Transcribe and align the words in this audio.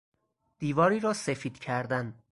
دیواری 0.59 0.99
را 0.99 1.13
سفید 1.13 1.59
کردن 1.59 2.23